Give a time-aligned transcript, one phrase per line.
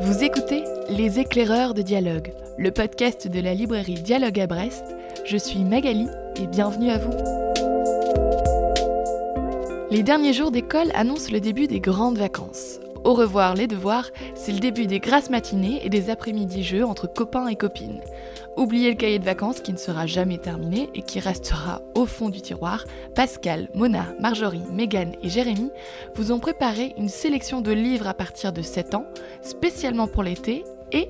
[0.00, 4.84] Vous écoutez Les éclaireurs de dialogue, le podcast de la librairie Dialogue à Brest.
[5.24, 6.06] Je suis Magali
[6.40, 7.12] et bienvenue à vous.
[9.90, 12.78] Les derniers jours d'école annoncent le début des grandes vacances.
[13.06, 17.06] Au revoir les devoirs, c'est le début des grasses matinées et des après-midi jeux entre
[17.06, 18.00] copains et copines.
[18.56, 22.30] Oubliez le cahier de vacances qui ne sera jamais terminé et qui restera au fond
[22.30, 22.84] du tiroir.
[23.14, 25.70] Pascal, Mona, Marjorie, Megan et Jérémy
[26.16, 29.06] vous ont préparé une sélection de livres à partir de 7 ans,
[29.40, 31.08] spécialement pour l'été et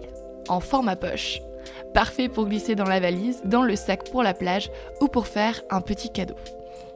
[0.50, 1.40] en format poche.
[1.94, 5.62] Parfait pour glisser dans la valise, dans le sac pour la plage ou pour faire
[5.70, 6.36] un petit cadeau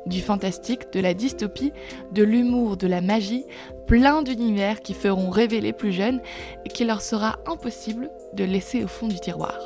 [0.06, 1.72] du fantastique, de la dystopie,
[2.12, 3.44] de l'humour, de la magie,
[3.86, 6.20] plein d'univers qui feront rêver les plus jeunes
[6.64, 9.58] et qu'il leur sera impossible de laisser au fond du tiroir.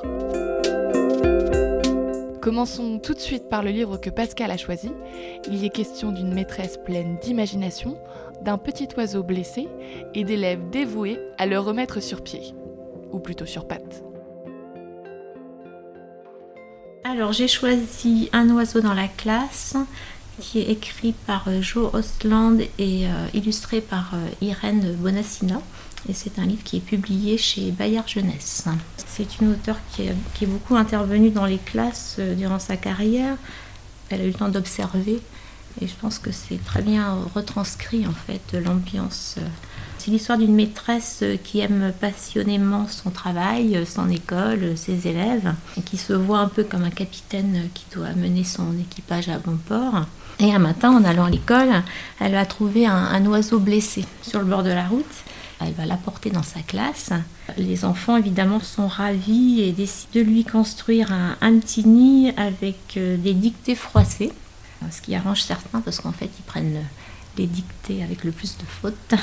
[2.44, 4.90] Commençons tout de suite par le livre que Pascal a choisi.
[5.46, 7.96] Il y est question d'une maîtresse pleine d'imagination,
[8.42, 9.66] d'un petit oiseau blessé
[10.14, 12.54] et d'élèves dévoués à le remettre sur pied,
[13.12, 14.04] ou plutôt sur pattes.
[17.04, 19.76] Alors j'ai choisi Un oiseau dans la classe
[20.40, 25.60] qui est écrit par euh, Joe Ostland et euh, illustré par euh, Irène Bonassina.
[26.08, 28.64] Et c'est un livre qui est publié chez Bayard Jeunesse.
[29.06, 33.36] C'est une auteure qui est, qui est, beaucoup intervenue dans les classes durant sa carrière.
[34.10, 35.22] Elle a eu le temps d'observer
[35.80, 39.36] et je pense que c'est très bien retranscrit en fait l'ambiance.
[39.98, 45.96] C'est l'histoire d'une maîtresse qui aime passionnément son travail, son école, ses élèves, et qui
[45.96, 50.04] se voit un peu comme un capitaine qui doit mener son équipage à bon port.
[50.40, 51.82] Et un matin, en allant à l'école,
[52.20, 55.04] elle a trouvé un, oiseau blessé sur le bord de la route.
[55.60, 57.10] Elle va l'apporter dans sa classe.
[57.56, 63.16] Les enfants, évidemment, sont ravis et décident de lui construire un, petit nid avec euh,
[63.16, 64.32] des dictées froissées.
[64.90, 66.84] Ce qui arrange certains parce qu'en fait, ils prennent
[67.36, 69.14] les dictées avec le plus de fautes.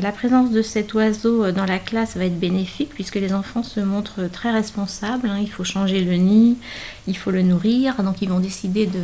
[0.00, 3.80] La présence de cet oiseau dans la classe va être bénéfique puisque les enfants se
[3.80, 5.28] montrent très responsables.
[5.28, 5.38] Hein.
[5.40, 6.56] Il faut changer le nid,
[7.06, 9.02] il faut le nourrir, donc ils vont décider de,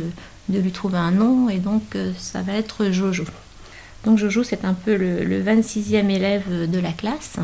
[0.49, 3.23] lui trouver un nom et donc euh, ça va être Jojo.
[4.03, 7.37] Donc Jojo c'est un peu le, 26e élève de la classe.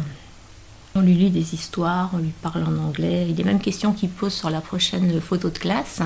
[0.96, 4.10] On lui lit des histoires, on lui parle en anglais, il des mêmes questions qu'il
[4.10, 6.02] pose sur la prochaine photo de classe.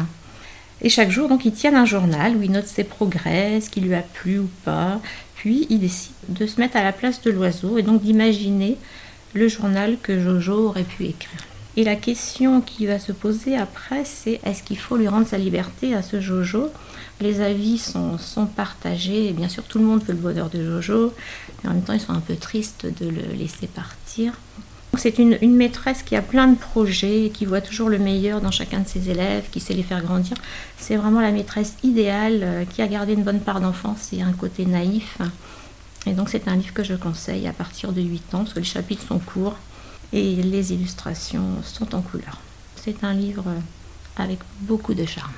[0.81, 3.81] Et chaque jour, donc, il tient un journal où il note ses progrès, ce qui
[3.81, 4.99] lui a plu ou pas.
[5.35, 8.77] Puis, il décide de se mettre à la place de l'oiseau et donc d'imaginer
[9.33, 11.39] le journal que Jojo aurait pu écrire.
[11.77, 15.37] Et la question qui va se poser après, c'est est-ce qu'il faut lui rendre sa
[15.37, 16.69] liberté à ce Jojo?
[17.21, 18.17] Les avis sont,
[18.55, 21.13] partagés, et bien sûr tout le monde veut le bonheur de Jojo,
[21.63, 24.33] mais en même temps ils sont un peu tristes de le laisser partir.
[24.97, 28.79] C'est une, maîtresse qui a plein de projets, qui voit toujours le meilleur dans chacun
[28.79, 30.35] de ses élèves, qui sait les faire grandir.
[30.77, 34.33] C'est vraiment la maîtresse idéale, euh, qui a gardé une bonne part d'enfance et un
[34.33, 35.17] côté naïf.
[36.05, 38.59] Et donc c'est un livre que je conseille à partir de 8 ans, parce que
[38.59, 39.55] les chapitres sont courts
[40.11, 42.39] et les illustrations sont en couleur.
[42.75, 43.45] C'est un livre
[44.17, 45.31] avec beaucoup de charme.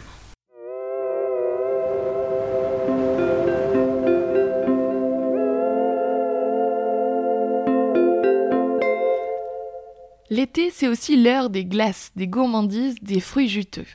[10.34, 13.86] L'été, c'est aussi l'heure des glaces, des gourmandises, des fruits juteux.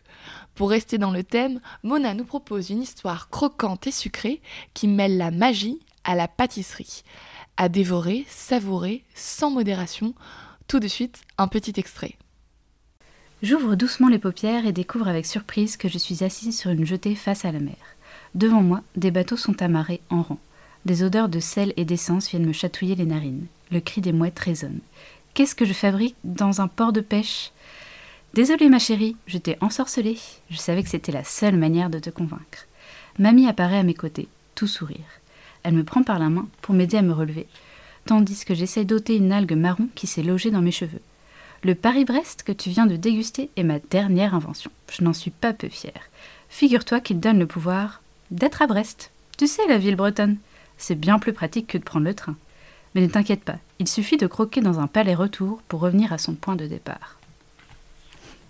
[0.54, 4.40] Pour rester dans le thème, Mona nous propose une histoire croquante et sucrée
[4.72, 7.02] qui mêle la magie à la pâtisserie.
[7.56, 10.14] À dévorer, savourer, sans modération,
[10.68, 12.14] tout de suite, un petit extrait.
[13.42, 17.16] J'ouvre doucement les paupières et découvre avec surprise que je suis assise sur une jetée
[17.16, 17.96] face à la mer.
[18.36, 20.38] Devant moi, des bateaux sont amarrés en rang.
[20.84, 23.46] Des odeurs de sel et d'essence viennent me chatouiller les narines.
[23.72, 24.78] Le cri des mouettes résonne.
[25.34, 27.52] Qu'est-ce que je fabrique dans un port de pêche?
[28.34, 30.18] Désolée ma chérie, je t'ai ensorcelée.
[30.50, 32.66] Je savais que c'était la seule manière de te convaincre.
[33.18, 35.20] Mamie apparaît à mes côtés, tout sourire.
[35.62, 37.46] Elle me prend par la main pour m'aider à me relever
[38.08, 41.02] tandis que j'essaie d'ôter une algue marron qui s'est logée dans mes cheveux.
[41.62, 44.70] Le Paris-Brest que tu viens de déguster est ma dernière invention.
[44.90, 46.08] Je n'en suis pas peu fière.
[46.48, 48.00] Figure-toi qu'il donne le pouvoir
[48.30, 49.10] d'être à Brest.
[49.36, 50.38] Tu sais, la ville bretonne.
[50.78, 52.34] C'est bien plus pratique que de prendre le train.
[52.94, 56.18] Mais ne t'inquiète pas, il suffit de croquer dans un palais retour pour revenir à
[56.18, 57.18] son point de départ.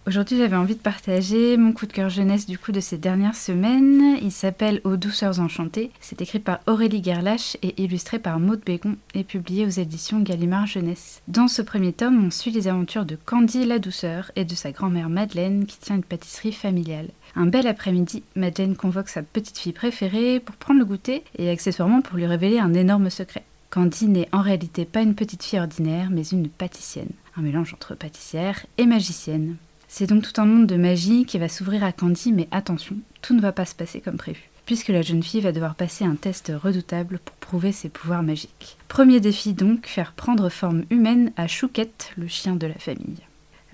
[0.08, 3.34] Aujourd'hui, j'avais envie de partager mon coup de cœur jeunesse du coup de ces dernières
[3.34, 4.16] semaines.
[4.22, 5.90] Il s'appelle Aux douceurs enchantées.
[6.00, 10.66] C'est écrit par Aurélie Gerlache et illustré par Maude Bégon et publié aux éditions Gallimard
[10.66, 11.20] Jeunesse.
[11.28, 14.72] Dans ce premier tome, on suit les aventures de Candy la douceur et de sa
[14.72, 17.10] grand-mère Madeleine qui tient une pâtisserie familiale.
[17.36, 22.00] Un bel après-midi, Madeleine convoque sa petite fille préférée pour prendre le goûter et accessoirement
[22.00, 23.44] pour lui révéler un énorme secret.
[23.70, 27.10] Candy n'est en réalité pas une petite fille ordinaire, mais une pâtissienne.
[27.36, 29.56] Un mélange entre pâtissière et magicienne.
[29.88, 33.34] C'est donc tout un monde de magie qui va s'ouvrir à Candy, mais attention, tout
[33.34, 34.50] ne va pas se passer comme prévu.
[34.66, 38.76] puisque la jeune fille va devoir passer un test redoutable pour prouver ses pouvoirs magiques.
[38.88, 43.16] Premier défi donc, faire prendre forme humaine à Chouquette, le chien de la famille.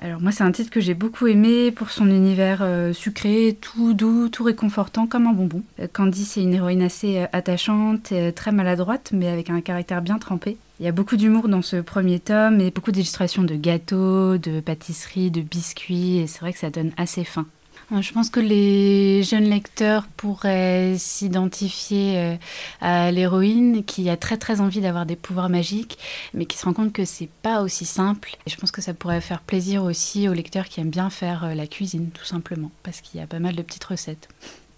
[0.00, 3.94] Alors moi c'est un titre que j'ai beaucoup aimé pour son univers euh, sucré, tout
[3.94, 5.62] doux, tout réconfortant comme un bonbon.
[5.80, 10.18] Euh, Candy c'est une héroïne assez euh, attachante, très maladroite mais avec un caractère bien
[10.18, 10.56] trempé.
[10.80, 14.60] Il y a beaucoup d'humour dans ce premier tome et beaucoup d'illustrations de gâteaux, de
[14.60, 17.46] pâtisseries, de biscuits et c'est vrai que ça donne assez faim.
[17.92, 22.36] Euh, je pense que les jeunes lecteurs pourraient s'identifier euh,
[22.80, 25.98] à l'héroïne qui a très très envie d'avoir des pouvoirs magiques,
[26.32, 28.36] mais qui se rend compte que c'est pas aussi simple.
[28.46, 31.44] Et je pense que ça pourrait faire plaisir aussi aux lecteurs qui aiment bien faire
[31.44, 34.28] euh, la cuisine, tout simplement, parce qu'il y a pas mal de petites recettes.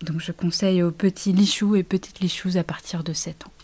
[0.03, 3.56] Donc je conseille aux petits lichous et petites lichous à partir de 7 ans.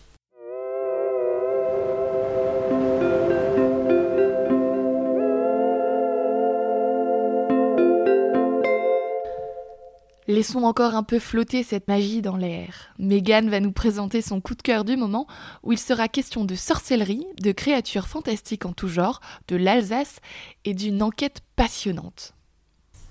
[10.43, 12.93] Laissons encore un peu flotter cette magie dans l'air.
[12.99, 15.25] Megan va nous présenter son coup de cœur du moment,
[15.63, 20.19] où il sera question de sorcellerie, de créatures fantastiques en tout genre, de l'Alsace
[20.65, 22.33] et d'une enquête passionnante.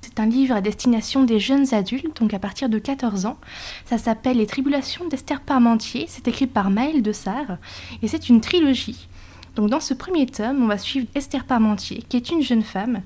[0.02, 3.38] C'est un livre à destination des jeunes adultes, donc à partir de 14 ans.
[3.86, 6.04] Ça s'appelle Les Tribulations d'Esther Parmentier.
[6.08, 7.56] C'est écrit par Maëlle de Sarre
[8.02, 9.08] et c'est une trilogie.
[9.54, 13.00] Donc dans ce premier tome, on va suivre Esther Parmentier, qui est une jeune femme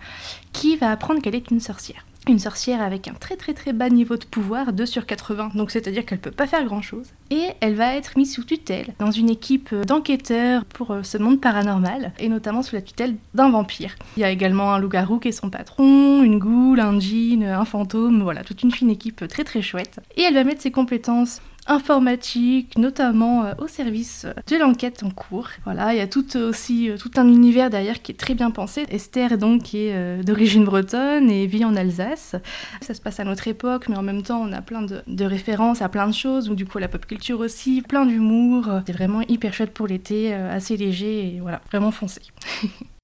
[0.53, 3.89] qui va apprendre qu'elle est une sorcière une sorcière avec un très très très bas
[3.89, 7.07] niveau de pouvoir, 2 sur 80, donc c'est-à-dire qu'elle peut pas faire grand-chose.
[7.31, 11.41] Et elle va être mise sous tutelle dans une équipe d'enquêteurs pour euh, ce monde
[11.41, 13.95] paranormal, et notamment sous la tutelle d'un vampire.
[14.17, 17.65] Il y a également un loup-garou qui est son patron, une goule, un djinn, un
[17.65, 20.01] fantôme, voilà, toute une fine équipe très très chouette.
[20.17, 25.49] Et elle va mettre ses compétences informatique, notamment euh, au service de l'enquête en cours.
[25.65, 28.51] Voilà, il y a tout aussi euh, tout un univers derrière qui est très bien
[28.51, 28.87] pensé.
[28.91, 32.37] Esther donc qui est euh, d'origine bretonne et vit en Alsace.
[32.81, 35.25] Ça se passe à notre époque, mais en même temps on a plein de, de
[35.25, 38.69] références à plein de choses, ou du coup la pop culture aussi, plein d'humour.
[38.87, 42.21] C'est vraiment hyper chouette pour l'été, assez léger et voilà, vraiment foncé.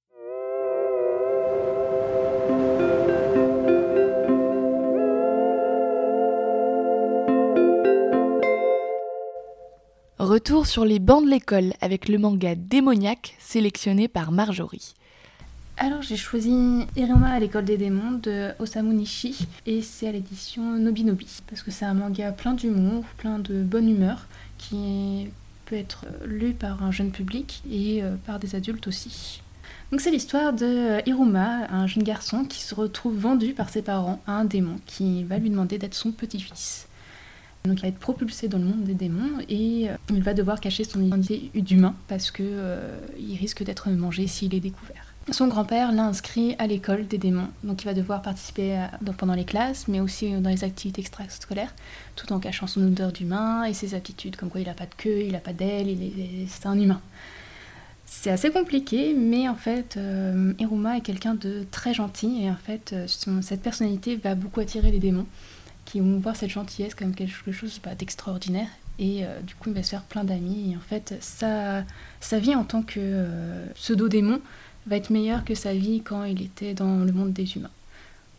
[10.33, 14.95] Retour sur les bancs de l'école avec le manga démoniaque sélectionné par Marjorie.
[15.77, 20.63] Alors j'ai choisi Iruma à l'école des démons de Osamu Nishi et c'est à l'édition
[20.79, 24.27] Nobinobi parce que c'est un manga plein d'humour, plein de bonne humeur
[24.57, 25.29] qui
[25.67, 29.43] peut être lu par un jeune public et euh, par des adultes aussi.
[29.91, 34.23] Donc c'est l'histoire de Iruma, un jeune garçon qui se retrouve vendu par ses parents
[34.27, 36.89] à un démon qui va lui demander d'être son petit-fils.
[37.65, 40.61] Donc il va être propulsé dans le monde des démons et euh, il va devoir
[40.61, 45.07] cacher son identité d'humain parce que euh, il risque d'être mangé s'il est découvert.
[45.31, 48.85] Son grand-père l'a inscrit à l'école des démons, donc il va devoir participer
[49.17, 51.73] pendant les classes, mais aussi dans les activités extrascolaires,
[52.17, 54.95] tout en cachant son odeur d'humain et ses aptitudes, comme quoi il n'a pas de
[54.97, 55.97] queue, il n'a pas d'aile,
[56.49, 57.01] c'est un humain.
[58.05, 62.93] C'est assez compliqué, mais en fait, euh, est quelqu'un de très gentil et en fait,
[63.07, 65.27] cette personnalité va beaucoup attirer les démons
[65.85, 68.69] qui vont voir cette gentillesse comme quelque chose bah, d'extraordinaire.
[68.99, 70.73] Et euh, du coup, il va se faire plein d'amis.
[70.73, 71.83] Et en fait, sa,
[72.21, 74.41] sa vie en tant que euh, pseudo-démon
[74.87, 77.71] va être meilleure que sa vie quand il était dans le monde des humains.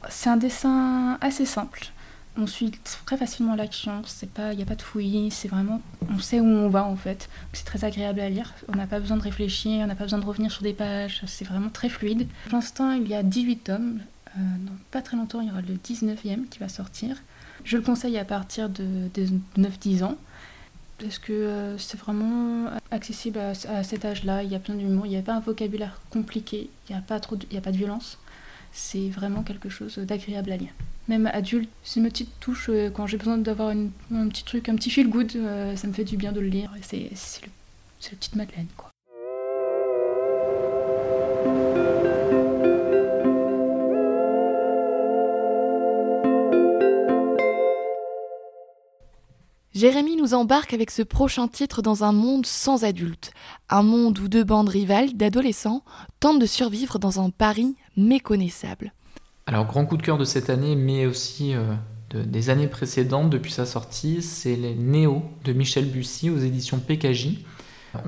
[0.10, 1.88] C'est un dessin assez simple.
[2.36, 2.72] On suit
[3.06, 6.68] très facilement l'action, il n'y a pas de fouillis, c'est vraiment, on sait où on
[6.68, 7.30] va en fait.
[7.54, 10.18] C'est très agréable à lire, on n'a pas besoin de réfléchir, on n'a pas besoin
[10.18, 12.28] de revenir sur des pages, c'est vraiment très fluide.
[12.46, 14.00] Pour l'instant, il y a 18 tomes,
[14.36, 17.18] euh, dans pas très longtemps, il y aura le 19e qui va sortir.
[17.64, 19.10] Je le conseille à partir de,
[19.58, 20.18] 9-10 ans
[21.00, 24.44] parce que euh, c'est vraiment accessible à, cet âge-là.
[24.44, 27.02] Il y a plein d'humour, il n'y a pas un vocabulaire compliqué, il n'y a,
[27.02, 28.20] pas trop a pas de violence.
[28.72, 30.72] C'est vraiment quelque chose d'agréable à lire.
[31.08, 34.76] Même adulte, c'est une petite touche euh, quand j'ai besoin d'avoir un petit truc, un
[34.76, 36.72] petit feel good, euh, ça me fait du bien de le lire.
[36.82, 37.10] C'est
[38.12, 38.93] la petite Madeleine, quoi.
[49.84, 53.34] Jérémy nous embarque avec ce prochain titre dans un monde sans adultes,
[53.70, 55.84] un monde où deux bandes rivales d'adolescents
[56.22, 58.94] tentent de survivre dans un Paris méconnaissable.
[59.46, 61.74] Alors grand coup de cœur de cette année, mais aussi euh,
[62.14, 67.40] des années précédentes depuis sa sortie, c'est les Néo de Michel Bussy aux éditions PKJ.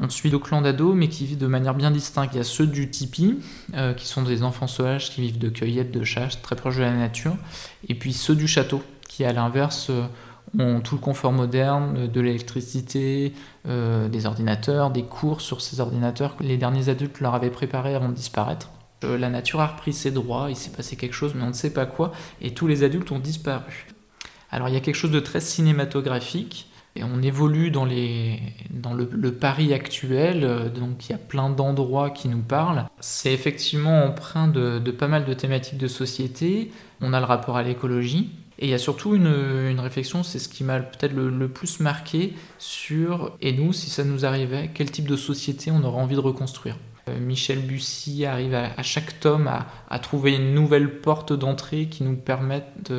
[0.01, 2.33] On suit deux clans d'ados, mais qui vivent de manière bien distincte.
[2.35, 3.41] Il y a ceux du tipi,
[3.73, 6.83] euh, qui sont des enfants sauvages qui vivent de cueillettes, de chasse, très proches de
[6.83, 7.35] la nature.
[7.89, 10.05] Et puis ceux du château, qui à l'inverse euh,
[10.59, 13.33] ont tout le confort moderne, euh, de l'électricité,
[13.67, 17.95] euh, des ordinateurs, des cours sur ces ordinateurs que les derniers adultes leur avaient préparés
[17.95, 18.69] avant de disparaître.
[19.03, 21.53] Euh, la nature a repris ses droits, il s'est passé quelque chose, mais on ne
[21.53, 22.11] sait pas quoi,
[22.41, 23.87] et tous les adultes ont disparu.
[24.51, 29.73] Alors il y a quelque chose de très cinématographique, Et on évolue dans, le, Paris
[29.73, 32.85] actuel, donc il y a plein d'endroits qui nous parlent.
[33.01, 36.71] C'est effectivement empreint de, pas mal de thématiques de société.
[37.01, 38.29] On a le rapport à l'écologie.
[38.59, 42.33] Et il y a surtout une, réflexion, c'est ce qui m'a peut-être le, plus marqué
[42.57, 46.21] sur, et nous, si ça nous arrivait, quel type de société on aurait envie de
[46.21, 46.77] reconstruire.
[47.07, 49.49] Euh, Michel Bussy arrive à, chaque tome
[49.89, 52.91] à, trouver une nouvelle porte d'entrée qui nous permette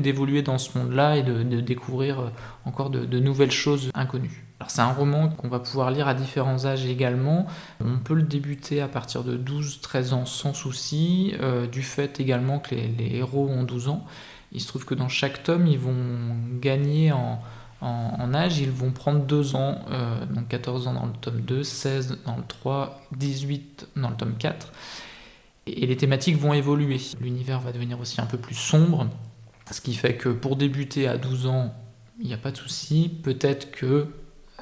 [0.00, 2.28] d'évoluer dans ce monde-là et de, découvrir euh,
[2.64, 4.44] encore de, nouvelles choses inconnues.
[4.60, 7.46] Alors c'est un roman qu'on va pouvoir lire à différents âges également.
[7.84, 12.60] On peut le débuter à partir de 12-13 ans sans souci, euh, du fait également
[12.60, 14.04] que les, héros ont 12 ans.
[14.52, 17.40] Il se trouve que dans chaque tome, ils vont gagner en,
[17.82, 21.64] en, âge, ils vont prendre 2 ans, euh, donc 14 ans dans le tome 2,
[21.64, 24.72] 16 dans le 3, 18 dans le tome 4.
[25.66, 27.00] Et les thématiques vont évoluer.
[27.20, 29.08] L'univers va devenir aussi un peu plus sombre,
[29.70, 31.74] ce qui fait que pour débuter à 12 ans,
[32.20, 33.10] il n'y a pas de souci.
[33.22, 34.06] Peut-être que,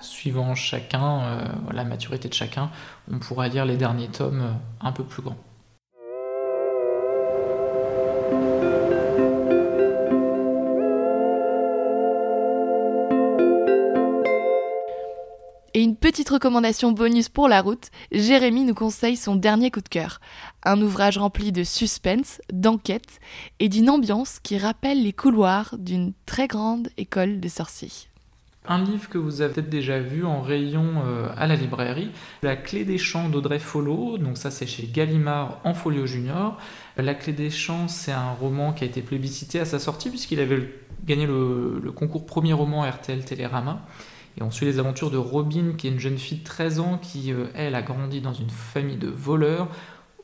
[0.00, 2.70] suivant chacun, euh, la maturité de chacun,
[3.10, 5.36] on pourra lire les derniers tomes euh, un peu plus grands.
[16.10, 20.20] Petite recommandation bonus pour la route, Jérémy nous conseille son dernier coup de cœur.
[20.64, 23.20] Un ouvrage rempli de suspense, d'enquête
[23.60, 28.08] et d'une ambiance qui rappelle les couloirs d'une très grande école de sorciers.
[28.66, 32.10] Un livre que vous avez peut-être déjà vu en rayon euh, à la librairie,
[32.42, 36.58] La clé des champs d'Audrey Follow, donc ça c'est chez Gallimard en folio junior.
[36.96, 40.40] La clé des champs, c'est un roman qui a été plébiscité à sa sortie puisqu'il
[40.40, 40.74] avait
[41.04, 43.86] gagné le, le concours premier roman RTL Télérama.
[44.40, 47.32] On suit les aventures de Robin, qui est une jeune fille de 13 ans, qui,
[47.32, 49.68] euh, elle, a grandi dans une famille de voleurs.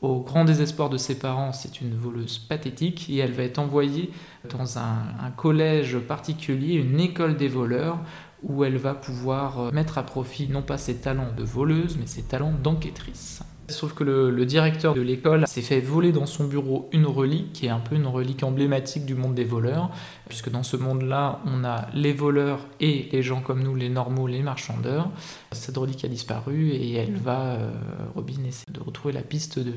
[0.01, 4.11] Au grand désespoir de ses parents, c'est une voleuse pathétique et elle va être envoyée
[4.49, 7.99] dans un, un collège particulier, une école des voleurs,
[8.43, 12.07] où elle va pouvoir euh, mettre à profit non pas ses talents de voleuse, mais
[12.07, 13.41] ses talents d'enquêtrice.
[13.69, 17.65] Sauf que le, directeur de l'école s'est fait voler dans son bureau une relique, qui
[17.65, 19.89] est un peu une relique emblématique du monde des voleurs,
[20.29, 24.25] puisque dans ce monde-là, on a les voleurs et les gens comme nous, les normaux,
[24.25, 25.09] les marchandeurs.
[25.51, 27.71] Cette relique a disparu et elle va, euh,
[28.15, 29.73] Robin essaie de retrouver la piste de,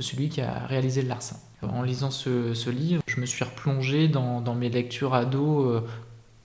[0.00, 1.36] celui qui a réalisé le larcin.
[1.62, 5.80] En lisant ce, livre, je me suis replongé dans, mes lectures ados euh,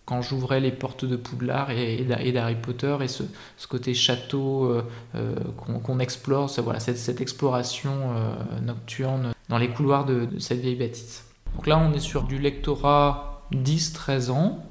[0.07, 3.23] quand j'ouvrais les portes de Poudlard et, d'Harry Potter et ce,
[3.67, 4.81] côté château euh,
[5.15, 11.25] euh, qu'on explore, voilà, cette, exploration euh, nocturne dans les couloirs de, cette vieille bâtisse.
[11.55, 14.63] Donc là, on est sur du lectorat 10-13 ans.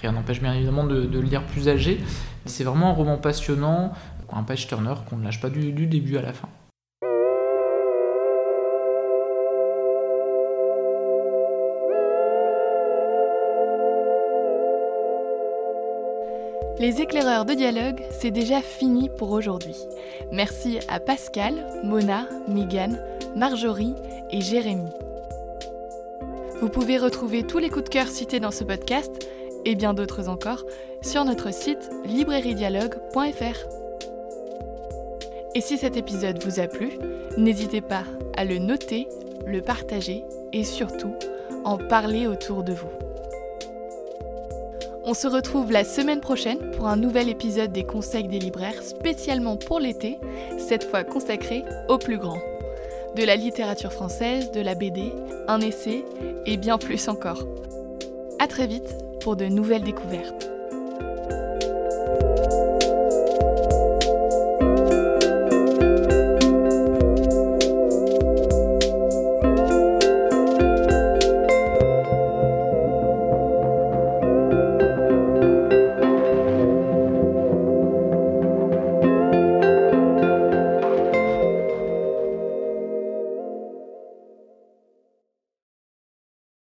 [0.00, 2.00] Rien n'empêche bien évidemment de, le lire plus âgé.
[2.46, 3.92] C'est vraiment un roman passionnant,
[4.32, 6.48] un page turner qu'on ne lâche pas du début à la fin.
[16.84, 19.74] Les éclaireurs de dialogue, c'est déjà fini pour aujourd'hui.
[20.30, 23.02] Merci à Pascal, Mona, Megan,
[23.34, 23.94] Marjorie
[24.30, 24.90] et Jérémy.
[26.60, 29.26] Vous pouvez retrouver tous les coups de cœur cités dans ce podcast
[29.64, 30.62] et bien d'autres encore
[31.00, 33.66] sur notre site librairiedialogue.fr.
[35.54, 36.98] Et si cet épisode vous a plu,
[37.38, 38.04] n'hésitez pas
[38.36, 39.08] à le noter,
[39.46, 40.22] le partager
[40.52, 41.14] et surtout
[41.64, 42.90] en parler autour de vous.
[45.06, 49.58] On se retrouve la semaine prochaine pour un nouvel épisode des Conseils des libraires spécialement
[49.58, 50.18] pour l'été,
[50.56, 52.40] cette fois consacré aux plus grands.
[53.14, 55.12] De la littérature française, de la BD,
[55.46, 56.06] un essai
[56.46, 57.46] et bien plus encore.
[58.38, 60.43] A très vite pour de nouvelles découvertes.